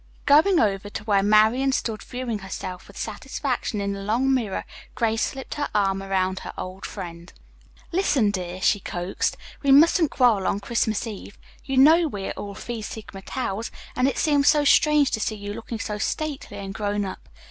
[0.25, 5.21] Going over to where Marian stood viewing herself with satisfaction in the long mirror, Grace
[5.21, 7.31] slipped her arm around her old friend.
[7.91, 11.37] "Listen, dear," she coaxed, "we mustn't quarrel on Christmas Eve.
[11.65, 15.35] You know we are all Phi Sigma Taus and it seems so strange to see
[15.35, 17.29] you looking so stately and grown up.